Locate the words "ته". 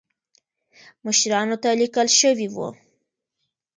1.63-1.69